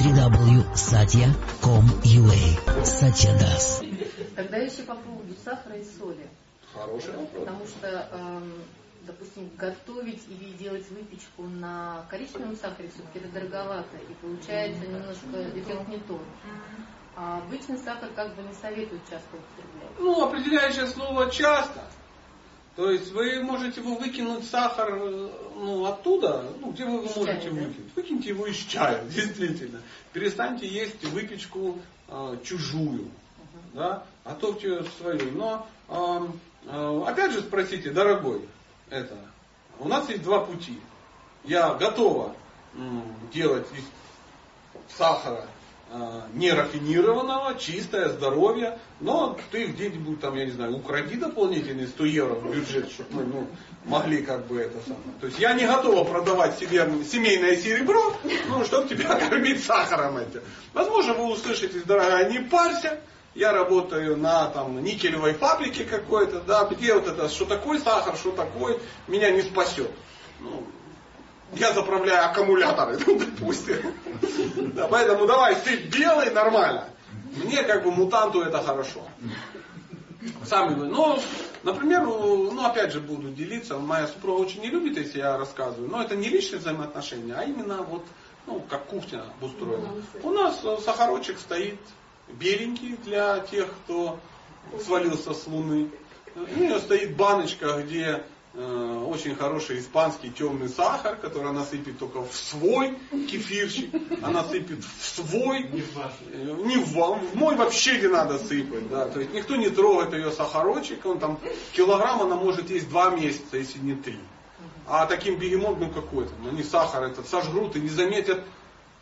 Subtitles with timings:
[0.00, 3.84] www.satya.com.ua Satya Das.
[4.34, 6.26] Тогда еще по поводу сахара и соли.
[6.72, 7.40] Хороший вопрос.
[7.40, 8.54] Потому что, эм,
[9.02, 13.98] допустим, готовить или делать выпечку на коричневом сахаре все-таки это дороговато.
[14.08, 16.22] И получается немножко эффект не тот.
[17.14, 19.90] А обычный сахар как бы не советуют часто употреблять.
[19.98, 21.82] Ну, определяющее слово часто.
[22.80, 27.42] То есть вы можете его выкинуть сахар ну, оттуда, ну, где вы его Из можете
[27.42, 27.60] чая, да?
[27.60, 27.94] выкинуть.
[27.94, 29.82] Выкиньте его из чая, действительно.
[30.14, 33.10] Перестаньте есть выпечку э, чужую.
[33.74, 34.04] Да?
[34.24, 35.30] Готовьте свою.
[35.32, 36.26] Но э,
[36.68, 38.48] э, опять же спросите, дорогой,
[38.88, 39.14] это,
[39.78, 40.80] у нас есть два пути.
[41.44, 42.34] Я готова
[42.74, 45.59] м, делать из сахара э,
[46.34, 52.54] нерафинированного, чистое, здоровье, но ты где-нибудь там, я не знаю, укради дополнительные 100 евро в
[52.54, 53.46] бюджет, чтобы мы ну,
[53.84, 55.18] могли как бы это самое.
[55.20, 58.14] То есть я не готова продавать себе семейное серебро,
[58.48, 60.42] ну, чтобы тебя кормить сахаром этим.
[60.74, 63.00] Возможно, вы услышите, дорогая, не парься,
[63.34, 68.30] я работаю на там, никелевой фабрике какой-то, да, где вот это, что такое сахар, что
[68.30, 69.90] такое, меня не спасет.
[70.38, 70.64] Ну,
[71.54, 73.94] я заправляю аккумуляторы, ну, допустим.
[74.74, 76.88] Да, поэтому давай, ты белый, нормально.
[77.44, 79.02] Мне как бы мутанту это хорошо.
[80.44, 80.86] Сами вы.
[80.86, 81.18] Но,
[81.62, 83.78] например, ну опять же буду делиться.
[83.78, 85.88] Моя супруга очень не любит, если я рассказываю.
[85.88, 88.04] Но это не личные взаимоотношения, а именно вот,
[88.46, 89.88] ну, как кухня обустроена.
[90.22, 91.78] У нас э, сахарочек стоит
[92.28, 94.18] беленький для тех, кто
[94.84, 95.90] свалился с луны.
[96.36, 98.22] У нее стоит баночка, где
[98.54, 103.90] очень хороший испанский темный сахар, который она сыпет только в свой кефирчик,
[104.22, 109.20] она сыпет в свой, э, не в в мой вообще не надо сыпать, да, то
[109.20, 111.38] есть никто не трогает ее сахарочек, он там
[111.72, 114.18] килограмм она может есть два месяца, если не три.
[114.86, 118.42] А таким бегемот, ну какой то они сахар этот сожрут и не заметят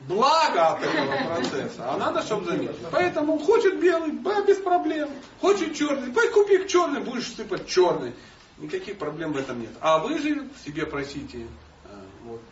[0.00, 2.76] благо от этого процесса, а надо, чтобы заметить.
[2.90, 4.12] Поэтому хочет белый,
[4.46, 5.10] без проблем.
[5.40, 8.14] Хочет черный, пой купи черный, будешь сыпать черный.
[8.60, 9.70] Никаких проблем в этом нет.
[9.80, 11.46] А вы же себе просите
[11.84, 12.42] э, вот,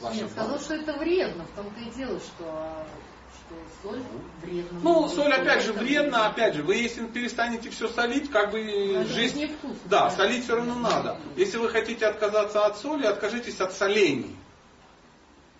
[0.00, 1.44] вот Нет, сказал, что это вредно.
[1.44, 2.86] В том-то и дело, что,
[3.32, 4.02] что соль
[4.42, 4.78] вредна.
[4.82, 9.04] Ну, соль опять же вредно, опять же, вы если перестанете все солить, как бы Но
[9.04, 9.40] жизнь...
[9.40, 9.78] же невкусно.
[9.86, 11.18] Да, солить все равно надо.
[11.36, 14.36] Если вы хотите отказаться от соли, откажитесь от солений.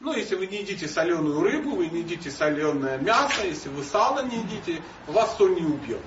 [0.00, 4.22] Ну, если вы не едите соленую рыбу, вы не едите соленое мясо, если вы сало
[4.22, 6.02] не едите, вас соль не убьет.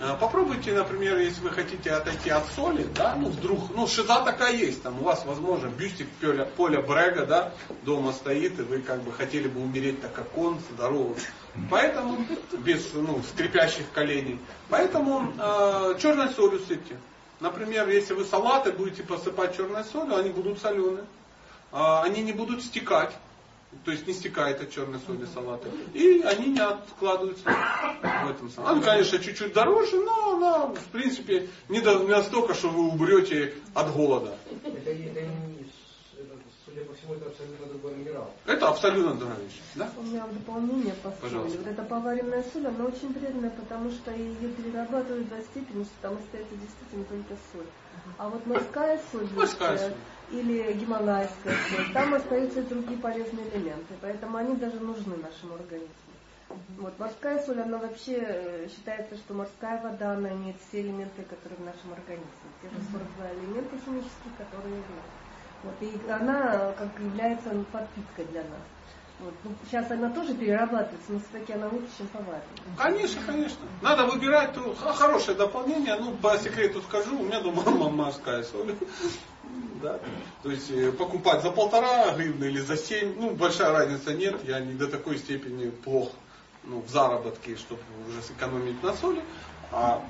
[0.00, 4.52] Э, Попробуйте, например, если вы хотите отойти от соли, да, ну вдруг, ну шиза такая
[4.52, 7.52] есть, там у вас, возможно, бюстик поля, поля Брега, да,
[7.82, 11.16] дома стоит, и вы как бы хотели бы умереть так, как он, здоровый.
[11.70, 12.18] Поэтому,
[12.58, 14.38] без, ну, скрипящих коленей.
[14.68, 16.98] Поэтому э, черной солью сыпьте.
[17.40, 21.04] Например, если вы салаты будете посыпать черной солью, они будут соленые.
[21.72, 23.12] А, они не будут стекать.
[23.84, 25.68] То есть не стекает от черной соли салаты.
[25.94, 28.70] И они не откладываются в этом самом.
[28.70, 33.54] Она, конечно, чуть-чуть дороже, но она, в принципе, не, до- не настолько, что вы умрете
[33.74, 34.36] от голода.
[34.64, 38.30] Это, это не, с- это, судя по всему, это абсолютно другой минерал.
[38.46, 39.60] Это абсолютно другая вещь.
[39.74, 39.90] Да?
[39.96, 41.20] У меня в дополнение по соли.
[41.22, 41.58] Пожалуйста.
[41.58, 46.14] Вот эта поваренная соль, она очень вредная, потому что ее перерабатывают до степени, что там
[46.16, 47.66] остается действительно только соль.
[48.18, 49.94] А вот морская соль, Морская соль.
[50.30, 55.90] или гималайская соль, там остаются и другие полезные элементы, поэтому они даже нужны нашему организму.
[56.78, 61.58] Вот морская соль, она вообще э, считается, что морская вода, она имеет все элементы, которые
[61.58, 62.30] в нашем организме.
[62.62, 64.86] Те же 42 элемента химические, которые есть.
[65.62, 68.60] Вот, и она как является ну, подпиткой для нас.
[69.18, 69.34] Вот.
[69.44, 72.42] Ну, сейчас она тоже перерабатывается, но все-таки она лучше, чем поваренная.
[72.76, 73.66] Конечно, конечно.
[73.80, 75.96] Надо выбирать то, х- хорошее дополнение.
[75.98, 78.74] Ну, по секрету скажу, у меня дома морская соль.
[79.82, 80.00] Да.
[80.42, 84.42] То есть э, покупать за полтора гривны или за семь, ну, большая разница нет.
[84.44, 86.10] Я не до такой степени плох
[86.64, 89.22] ну, в заработке, чтобы уже сэкономить на соли.
[89.70, 90.00] А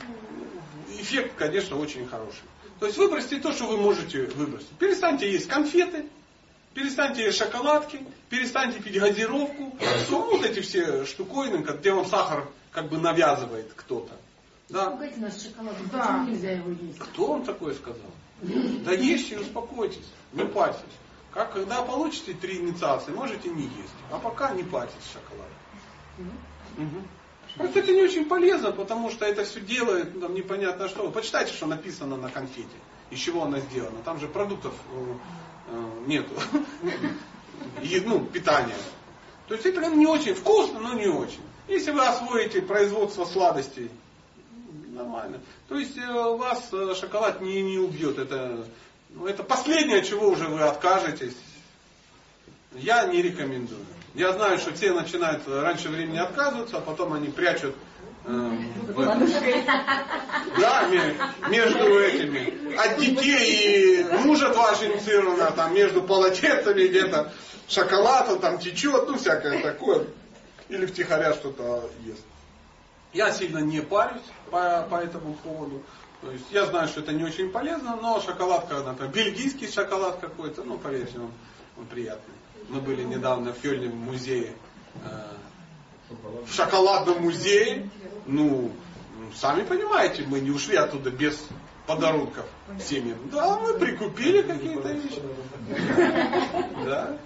[0.00, 2.44] м, эффект, конечно, очень хороший.
[2.80, 4.68] То есть выбросьте то, что вы можете выбросить.
[4.78, 6.06] Перестаньте есть конфеты,
[6.74, 9.76] перестаньте есть шоколадки, перестаньте пить газировку.
[10.06, 14.14] Все, вот эти все штуковины, где вам сахар как бы навязывает кто-то.
[14.68, 14.90] Да.
[14.90, 15.88] Пугайте нас шоколадом.
[15.90, 16.24] Да.
[16.28, 16.98] Нельзя его есть?
[16.98, 18.10] Кто вам такое сказал?
[18.42, 20.82] Да ешьте и успокойтесь, не парьтесь.
[21.32, 23.94] Как, когда получите три инициации, можете не есть.
[24.10, 25.48] А пока не парьтесь шоколад.
[26.76, 27.08] Мгм.
[27.58, 31.10] Просто это не очень полезно, потому что это все делает там, непонятно что.
[31.10, 32.68] Почитайте, что написано на конфете.
[33.10, 33.98] Из чего она сделана.
[34.04, 35.14] Там же продуктов э,
[35.72, 36.32] э, нету.
[37.82, 38.76] И, ну, питания.
[39.48, 41.40] То есть это не очень вкусно, но не очень.
[41.66, 43.90] Если вы освоите производство сладостей,
[44.88, 45.40] нормально.
[45.68, 48.18] То есть э, вас э, шоколад не, не убьет.
[48.18, 48.64] Это,
[49.10, 51.36] ну, это последнее, чего уже вы откажетесь.
[52.74, 53.84] Я не рекомендую.
[54.14, 57.74] Я знаю, что все начинают раньше времени отказываться, а потом они прячут
[58.24, 58.50] э.
[60.58, 61.14] Да, ме-
[61.48, 62.74] между этими.
[62.76, 67.32] От детей и мужа два инициировано, там между полотенцами где-то
[67.68, 70.06] шоколад там течет, ну всякое такое.
[70.68, 72.22] Или втихаря что-то ест.
[73.12, 74.20] Я сильно не парюсь
[74.50, 75.82] по, по этому поводу.
[76.20, 80.64] То есть я знаю, что это не очень полезно, но шоколадка, например, бельгийский шоколад какой-то,
[80.64, 81.30] ну поверьте, он,
[81.78, 82.34] он приятный.
[82.68, 84.52] Мы были недавно в Кёльне в музее,
[85.04, 85.34] э,
[86.44, 87.88] в шоколадном музее.
[88.26, 88.72] Ну,
[89.36, 91.40] сами понимаете, мы не ушли оттуда без
[91.88, 92.44] подарунков
[92.86, 93.18] семьям.
[93.32, 95.22] Да, мы прикупили какие-то вещи.
[96.84, 97.16] Да.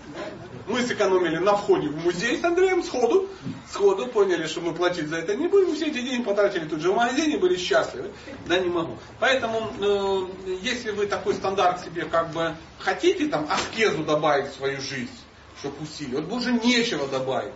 [0.69, 3.29] Мы сэкономили на входе в музей с Андреем сходу.
[3.69, 5.75] Сходу поняли, что мы платить за это не будем.
[5.75, 8.12] Все эти деньги потратили тут же в магазине, были счастливы.
[8.47, 8.97] Да, не могу.
[9.19, 14.81] Поэтому, э, если вы такой стандарт себе как бы хотите, там, аскезу добавить в свою
[14.81, 15.11] жизнь,
[15.59, 17.55] чтобы усилить, вот уже нечего добавить.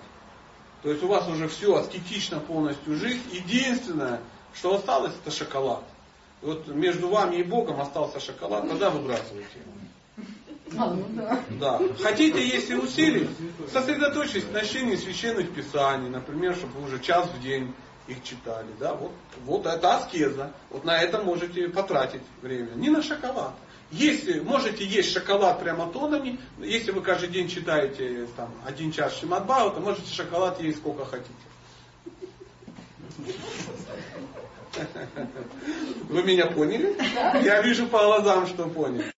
[0.83, 3.23] То есть у вас уже все аскетично полностью жизнь.
[3.31, 4.21] Единственное,
[4.55, 5.85] что осталось, это шоколад.
[6.47, 10.81] Вот между вами и Богом остался шоколад, тогда выбрасывайте его.
[10.81, 11.43] А, ну да.
[11.59, 11.81] Да.
[12.01, 13.29] Хотите, если усилить,
[13.73, 17.75] сосредоточьтесь на чтении священных писаний, например, чтобы вы уже час в день
[18.07, 18.69] их читали.
[18.79, 18.95] Да?
[18.95, 19.11] Вот,
[19.45, 20.53] вот это аскеза.
[20.71, 22.71] Вот на это можете потратить время.
[22.77, 23.55] Не на шоколад.
[23.91, 29.73] Если можете есть шоколад прямо тонами, если вы каждый день читаете там, один час Шимадбау,
[29.73, 31.35] то можете шоколад есть сколько хотите.
[36.09, 36.97] Вы меня поняли?
[37.43, 39.13] Я вижу по глазам, что поняли.